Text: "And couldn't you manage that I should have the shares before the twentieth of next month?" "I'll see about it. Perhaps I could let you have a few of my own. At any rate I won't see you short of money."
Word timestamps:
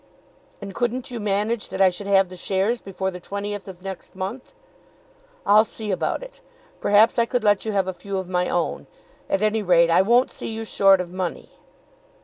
"And 0.61 0.73
couldn't 0.73 1.11
you 1.11 1.19
manage 1.19 1.69
that 1.69 1.79
I 1.79 1.91
should 1.91 2.07
have 2.07 2.29
the 2.29 2.35
shares 2.35 2.81
before 2.81 3.11
the 3.11 3.19
twentieth 3.19 3.67
of 3.67 3.83
next 3.83 4.15
month?" 4.15 4.55
"I'll 5.45 5.63
see 5.63 5.91
about 5.91 6.23
it. 6.23 6.41
Perhaps 6.79 7.19
I 7.19 7.27
could 7.27 7.43
let 7.43 7.65
you 7.65 7.71
have 7.73 7.87
a 7.87 7.93
few 7.93 8.17
of 8.17 8.27
my 8.27 8.49
own. 8.49 8.87
At 9.29 9.43
any 9.43 9.61
rate 9.61 9.91
I 9.91 10.01
won't 10.01 10.31
see 10.31 10.49
you 10.49 10.65
short 10.65 11.01
of 11.01 11.11
money." 11.13 11.51